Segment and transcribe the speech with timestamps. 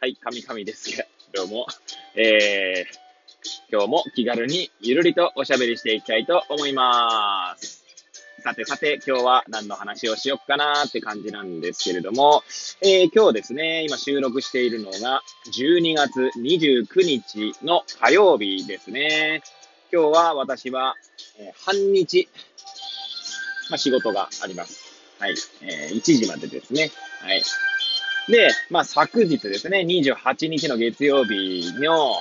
[0.00, 1.66] はい、神々ですけども、
[2.14, 7.84] えー、今日も気軽にゆるりとおしゃべりしていきたいと思います。
[8.42, 12.42] さてさて、今日は何の話をしよっかなって感じなんですけれども、
[12.82, 19.42] えー、今日ですね、今収録しているのが12月29日の火曜日ですね。
[19.90, 20.94] 今日は私は、
[21.38, 22.28] えー半日、
[23.70, 24.84] まあ、仕事があります。
[25.18, 25.34] はい。
[25.62, 26.90] えー1時までですね。
[27.22, 27.42] はい。
[28.28, 32.14] で、まあ、昨日ですね、28日の月曜日の、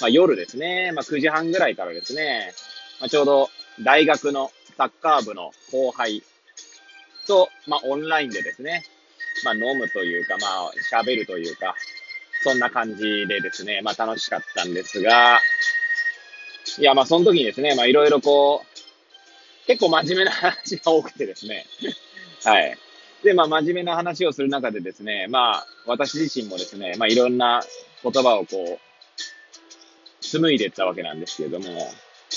[0.00, 2.52] まあ、夜ですね、まあ、9時半ぐらいからですね、
[3.00, 3.48] まあ、ちょうど
[3.80, 6.22] 大学のサッカー部の後輩
[7.26, 8.82] と、まあ、オンラインでですね、
[9.44, 11.76] まあ、飲むというか、まあ、喋るというか、
[12.42, 15.40] そんな感じでですね、まあ、楽しかったんですが、
[16.78, 21.64] いや、まあ、その時にですね、まあ、いろいろこう、結構真面目な話が多くてですね、
[22.44, 22.76] はい。
[23.24, 27.62] で、まあ、真面目な話をする中でですね、まあ、私自身もですね、まあ、いろんな
[28.02, 28.78] 言葉をこう、
[30.20, 31.66] 紡いでいったわけなんですけれども、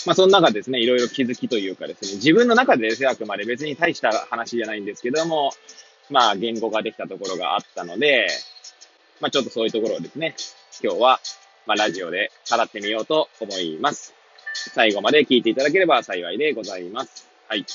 [0.06, 5.52] まあ、その中ですね、いろいろ気づきというかですね、自分の中でですね、あくまで別に大した話じゃないんですけども、
[6.10, 8.28] まあ、言語ができたところがあったので、
[9.20, 10.36] まあ、ちょっとそういうところをですね、
[10.82, 11.20] 今日は、
[11.66, 14.14] まあ、ラジオで語ってみようと思います。
[14.54, 17.28] 最後まで聞いていただければ幸いでございます。
[17.50, 17.66] はい。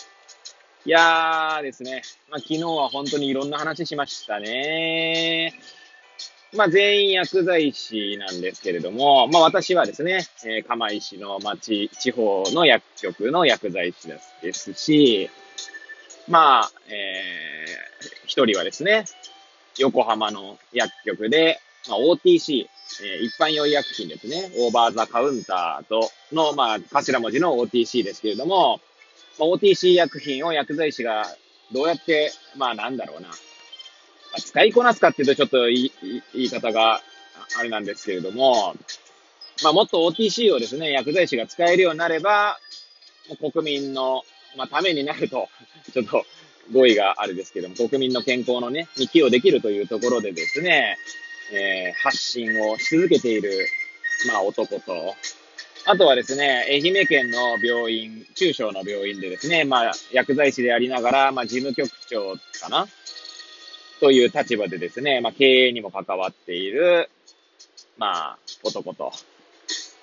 [0.84, 5.54] いやーですね、まあ、昨日は本当にいろんな話しましたね。
[6.54, 15.30] まあ、全員薬剤師なんですけれども、まあ、私はですね、えー釜石の町、地方の薬局の薬剤師ですですし、
[16.28, 19.04] まあ、えー一人はですね、
[19.78, 22.66] 横浜の薬局で、まあ、OTC、
[23.04, 28.80] えー一般用医薬品ですね、オーバーザカウンターとの、まあ、頭文字の OTC ですけれども、
[29.38, 31.24] まあ、OTC 薬品を薬剤師が
[31.72, 33.34] どうやって、まあなんだろうな、ま
[34.36, 37.00] あ使いこなすかっていうとちょっと言い言い言い方が
[37.58, 38.74] あれなんですけれども、
[39.62, 42.58] まあもっと OTC をですね、薬剤師が使えるようになれば、
[43.52, 44.22] 国民の、
[44.56, 45.48] まあ、ためになると、
[45.92, 46.24] ちょっと
[46.72, 50.98] 語彙があれですけども、国民の健康のね、に寄与できるというところでですね、
[51.52, 53.66] えー発信をし続けている、
[54.26, 55.14] まあ男と、
[55.84, 62.86] あとはですね、愛媛県の病院、中小の病院でですね、まあ、薬剤師でありながら、まあ、事務局長かな？
[64.00, 67.10] という立場でですね、まあ、経営にも関わっている、
[67.98, 69.12] まあ、男と。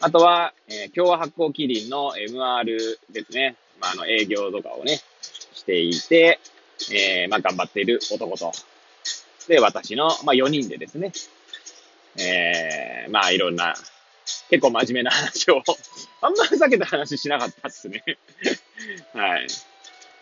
[0.01, 2.65] あとは、えー共和発酵キリンの MR
[3.11, 3.55] ですね。
[3.79, 4.99] まあ、あの、営業とかをね、
[5.53, 6.39] していて、
[6.93, 8.51] えーまあ、頑張っている男と。
[9.47, 11.11] で、私の、まあ、4人でですね、
[12.17, 13.75] えーまあ、いろんな、
[14.49, 15.61] 結構真面目な話を、
[16.21, 18.03] あんまふざけた話しなかったっすね。
[19.13, 19.47] はい。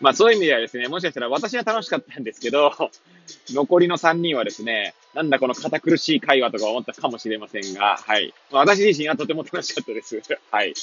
[0.00, 2.72] まあそういう意味ではですね、もしかしたら私は楽しかったんですけど、
[3.50, 8.32] 残りの3人はですね、なんだこの堅苦しい会話とか思ったかもしれませんが、はい。
[8.50, 10.20] ま、私自身はとても楽しかったです。
[10.50, 10.74] はい。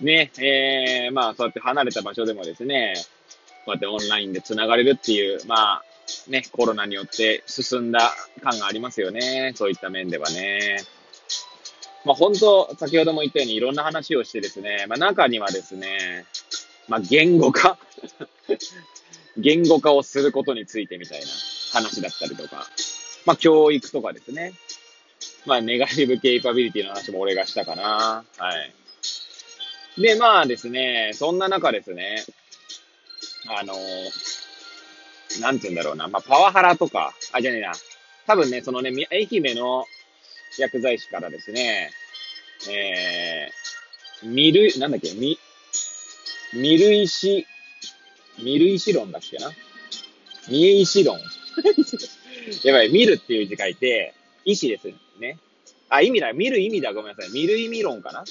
[0.00, 2.94] ね、えー、まあそうやって離れた場所でもですね、
[3.64, 5.84] こうやってオンラインで繋がれるっていう、まあ、
[6.28, 8.12] ね、コロナによって進んだ
[8.42, 9.52] 感がありますよね。
[9.54, 10.78] そういった面ではね。
[12.04, 16.24] まあ本当、先ほども言ったようにいろんな話をしてですね、まあ中にはですね、
[16.88, 17.78] まあ言語化
[19.36, 21.26] 言語化をすることについてみたいな
[21.72, 22.66] 話だったりとか、
[23.26, 24.54] まあ教育とかですね。
[25.46, 28.24] まあネガティブケイパビリティの話も俺がしたかな。
[28.38, 28.52] は
[29.96, 30.00] い。
[30.00, 32.24] で、まあですね、そんな中ですね、
[33.48, 33.74] あの
[35.40, 37.72] なんて言うんだろうな、まあパワハラとか、あ、じゃねえな、
[38.26, 39.84] 多分ね、そのね、愛媛の
[40.58, 41.90] 薬剤師からですね、
[42.68, 45.38] えー、ミル、なんだっけ、ミ、
[46.54, 47.46] ミルイシ、
[48.42, 49.50] ミルイシ論だっけな？
[50.48, 51.18] ミエイシ論
[52.64, 54.14] やばい、見るっていう字書いて、
[54.44, 54.88] 意思です
[55.20, 55.38] ね。
[55.88, 57.32] あ、意味だ、見る意味だ、ごめんなさい。
[57.32, 58.24] 見る意味論かな？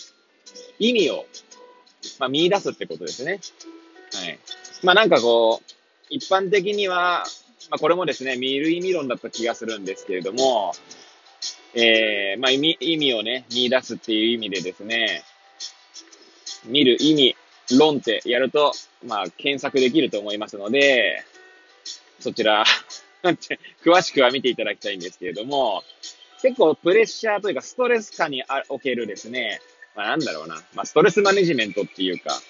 [0.80, 1.26] 意味を、
[2.18, 3.40] まあ、見出すってことですね。
[4.14, 4.40] はい。
[4.84, 5.72] まあ、なんかこう、
[6.10, 7.26] 一般的には、
[7.70, 10.74] まあ、これもですね、見る意味論だった気がするんですけれども、
[11.76, 15.24] えー、まあ、意味、意味をね、見出すっていう意味でですね、
[16.66, 17.36] 見る意味、
[17.78, 18.74] 論ってやると、
[19.06, 21.24] まあ、検索できると思いますので、
[22.20, 22.66] そちら、
[23.84, 25.84] 詳しくは見ていただきたいんですけれども、
[26.42, 29.60] 結構プレッシャーというかストレス下におけるですね、
[29.96, 32.42] まあなんだろうな、まあストレスマネジメントっていうか、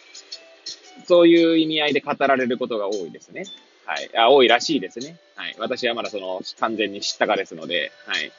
[1.08, 3.46] そういう意味合いで語られることが多いですね。
[3.86, 4.10] はい。
[4.16, 5.18] あ多いらしいですね。
[5.36, 5.56] はい。
[5.58, 8.32] 私はまだその、完全に知ったかですので、はい。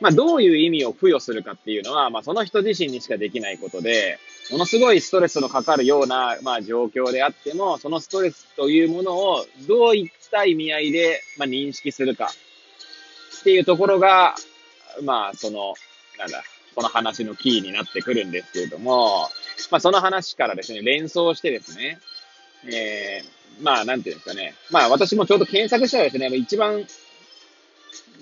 [0.00, 4.18] まあ、どういう意味を付与するかっていうのは、まあ、その人自身にしかできないことで、
[4.50, 12.30] ものすごいストレスのかかるような、まあ、状況であっても、そのストレスというものをどういった意味合いで、まあ、認識するか
[13.40, 14.34] っていうところが、
[15.02, 15.74] まあ、その、
[16.18, 16.42] なんだ、
[16.74, 19.28] この話のキーになってくるんですけれども、
[19.70, 21.98] まあ、その話からですね、連想してですね、
[22.66, 24.54] えー、まあ、なんていうんですかね。
[24.70, 26.86] まあ、私もちょうど検索したらですね、一番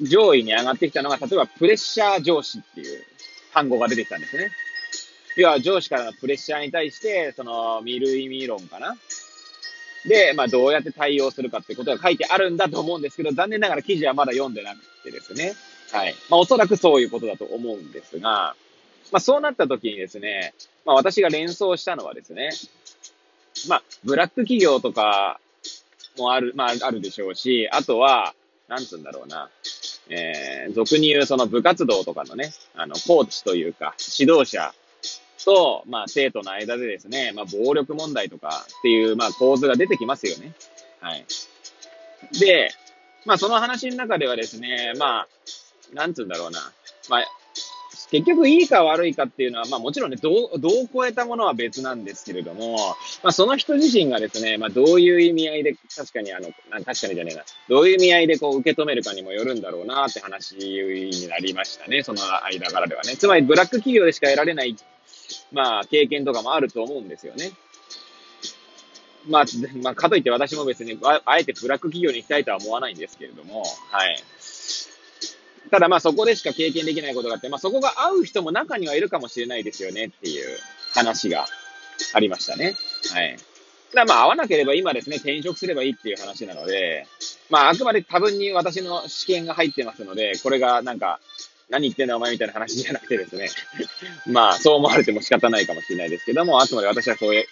[0.03, 3.05] 上位に上がってきたのが、例えばプレッシャー上司っていう
[3.53, 4.51] 単語が出てきたんですね。
[5.37, 8.97] 要は上司からのプレッシャーに対して、その、見る意味論かな。
[10.07, 15.55] で、まあ、どうやって対応するかってことが書いてあるんだと思うんですけど、残念ながら記事はまだ読んでなくてですね。
[15.93, 16.15] はい。
[16.31, 18.55] まあ、おそらくそういうことだと思うんですが、
[19.11, 20.55] まあ、そうなった時にですね、
[20.85, 22.51] まあ、私が連想したのはですね、
[23.69, 25.41] まあ、ブラック企業とか
[26.19, 28.35] もある、まあ、あるでしょうし、あとは、
[28.75, 29.49] なんつうんだろうな。
[30.09, 34.75] えー、俗に言うその部活動とかのね、あの、コーチというか、指導者
[35.45, 40.53] と、まあ、生徒の間でですね、まあ、暴力問題とかっていう、まあ、構図が出てきますよね。
[41.01, 41.25] はい。
[42.39, 42.71] で、
[43.25, 45.29] まあ、その話の中ではですね、まあ、
[45.95, 46.59] なんつうんだろうな。
[47.09, 47.27] まあ、
[48.11, 52.77] 結局いいか悪いかっていうのは、まあもちろんね、どう、どう超えたものは別なんですけれども、
[53.23, 63.17] まあその人自身がですね、まあどういう意味合いで、確かにあの、確かにじゃねえな、どういう意味合いでこう受け止めるかにもよるんだろうなって話になりましたね、その間柄ではね。
[63.17, 64.77] つまりブラック企業でしか得られない、
[65.53, 67.53] まあ経験とかもあると思うんですよね。
[69.29, 69.45] まあ、
[69.83, 74.23] まあ、かといって私も別にあ、あえてブラック企業に行きたいとは思わないんですけれども、はい。
[75.75, 80.57] ただまあそこでしか経験できないことがあって、まあそこが合う人も中にはいるかもしれないですよねっていう
[80.95, 81.47] 話が
[82.13, 82.77] ありましたね。
[83.13, 83.37] はい。
[83.93, 87.09] ただまあ合わなければ今ですね、転職すればいいっていう話なので、
[87.51, 91.19] まああくまで多分に私の試験が入ってますので、これがなんか、
[91.69, 93.49] 何言ってんだお前みたいな話じゃなくてですね。
[94.31, 97.47] まあそう思われても仕方ないかもしれないですけども、あくまで私はそういう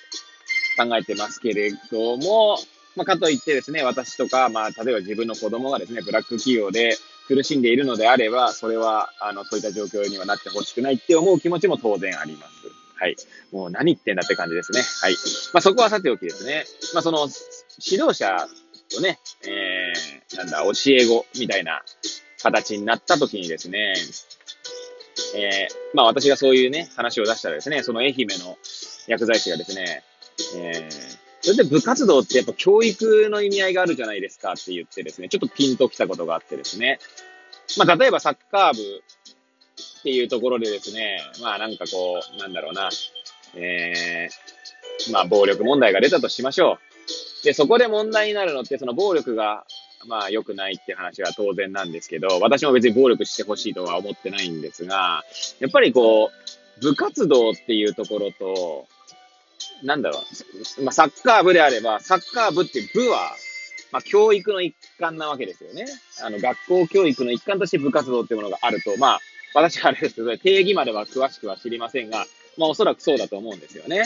[0.76, 2.56] 考えてますけれども、
[2.94, 6.96] まあかといってですね、私とか、まあ例えば自分の子供がですね、ブラック企業で、
[7.28, 12.52] 苦しんでいるのであれば、それは、あの、そういった状況にはなってほしくないって思う気持ちも当然あります。
[12.96, 13.16] はい。
[13.50, 14.80] もう何言ってんだって感じですね。
[15.00, 15.14] はい。
[15.52, 16.64] まあ、そこはさておきですね。
[16.94, 17.28] まあ、その、
[17.84, 18.46] 指導者
[18.94, 21.82] とね、えー、なんだ、教え子みたいな
[22.42, 23.94] 形になった時にですね、
[25.34, 28.56] えー、まあ私がそういうね、話を出したらですね、その愛媛の
[29.06, 30.02] 薬剤師がですね、
[30.56, 37.00] えー、それで部活動ってやっぱ教育の意味合いがあるじゃないですかって言ってですね、ちょっとピンときたことがあってですね。
[37.76, 42.90] まあ、例えばサッカー部っていうところでですね、まあなんかこう、なんだろうな、
[43.54, 46.78] えー、まあ暴力問題が出たとしましょ
[47.42, 47.44] う。
[47.44, 49.64] で、そこで問題になるのって、その暴力が、
[50.06, 55.24] まあ良くないって話は当然なんですけど、私も別に暴力してほしいとは思ってないんですが、
[55.60, 56.30] やっぱりこ
[56.78, 58.86] う、部活動っていうところと、
[59.82, 60.22] なんだろ
[60.78, 63.32] う、まあ、サッカー部であれば、サッカー部って部は、
[63.90, 65.86] まあ、教育の一環なわけですよね。
[66.22, 69.20] あの、学校教育の一環として部活動っていうものがあると、まあ、
[69.54, 72.26] 私はあれですけど、定義までは詳しくは知りませんが、
[72.56, 74.04] まあ、おそらくそうだと思うんですよね。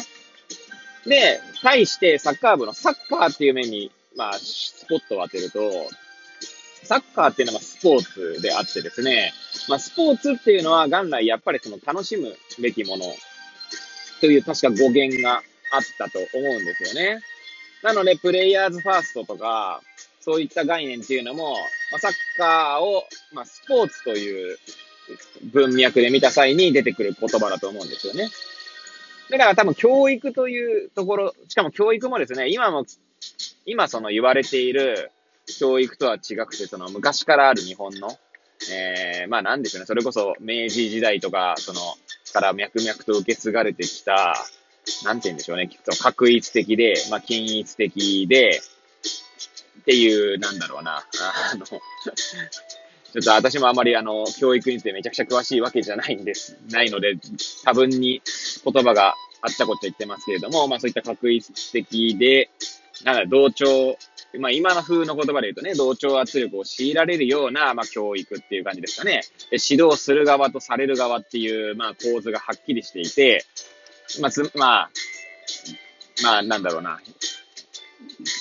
[1.07, 5.61] で、対してサッカー部のサッカーっていう面に、まあ、スポットを当てると、
[6.83, 9.33] サッカーっていうのはスポーツであってですね、
[9.69, 13.05] まあ、スポーツっていうのは元来やっぱりその楽しむべきもの
[14.21, 17.21] という確か語源があったと思うんですよね。
[17.83, 19.83] なので、プレイヤーズファーストとか、
[20.21, 21.53] そういった概念っていうのも、
[21.93, 24.59] まあ、サッカーを、まあ、スポーツという
[25.53, 28.29] 文脈で見た際に出てくる言葉だと思うんですよね。
[29.31, 32.85] だから多分教育というところ、しかも教育もですね、今も、
[33.65, 35.11] 今その言われている
[35.59, 38.17] 教育とは違くて、その昔からある日本の、
[38.73, 41.81] えー、まあなんでしょうね、それこそ明治時代とか、その、
[42.33, 44.35] から脈々と受け継がれてきた、
[45.05, 48.61] なんて言うんでしょうね、その確一的で、まあ、均一的で、
[49.81, 51.05] っていう、なんだろうな、
[51.53, 51.79] あの、 ちょ
[53.21, 57.17] っと私もあまりあの、教育についてめちゃくちゃ詳しいわけじゃないんです、ないので、
[57.65, 58.21] 多分に
[58.65, 62.51] 言葉があったこっちゃ言ってますけれども、まあそういった確一的で、
[63.05, 63.97] なんだ、同調、
[64.39, 69.23] まあ今の風の言葉で言うとね、同調圧力を強いられるような、まあ教育っていう感じですかね。
[69.51, 73.45] で指導する側とされる側っていう、まあ構図がはっきりしていて、
[74.21, 74.91] まあ、つ、まあ、
[76.23, 77.01] まあ、なんだろうな。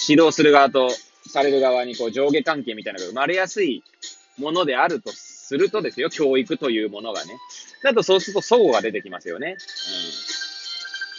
[0.07, 0.89] 指導する側と
[1.27, 3.83] される側にこう上下関係みたいなのが生まれやすい
[4.37, 7.37] ものであるとするとですよ、教育というものがね。
[7.83, 9.57] だとそうすると齟齬が出てきますよね。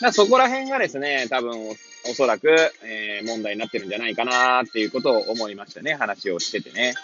[0.00, 0.06] うん。
[0.06, 1.68] だそこら辺がですね、多分
[2.10, 2.48] おそらく、
[2.84, 5.94] えー、問題になってるんじゃないかなっていうことを思いましたね。
[5.94, 6.94] 話をしててね。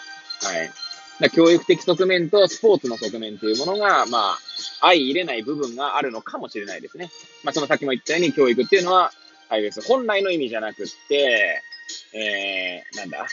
[0.41, 0.71] はい。
[1.19, 4.39] だ教育的側面とスポーツの側面というものが、まあ、
[4.83, 7.09] 相入れない部分があるのかもしれないですね。
[7.43, 9.11] まあ、その先も言ったように教育っていうのは、
[9.49, 9.81] あれです。
[9.81, 11.61] 本来の意味じゃなくって、
[12.13, 13.25] えー、なんだ、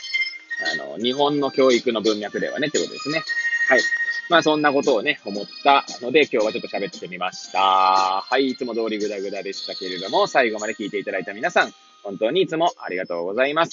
[0.73, 3.23] あの、日本の教育の文脈ではね、ってことですね。
[3.67, 3.81] はい。
[4.29, 7.59] まあそんなことをね、思ったので、今日はちょっと喋ってみました。
[7.59, 13.71] はい、いつも通りグダグダでしたけれども、最後まで聞いていただいた皆さん、本当にいつもありがとうございます。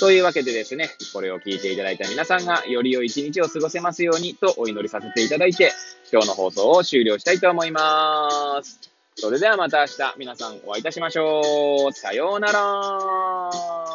[0.00, 5.72] というわけでですね、これを聞いていただいた皆さんが、より良い一日を過ごせますようにとお祈りさせていただいて、
[6.14, 8.78] 今日の放送を終了したいと思います。
[9.16, 11.92] それではまた明日、皆さんお会いいたしましょう。
[11.92, 13.93] さようなら。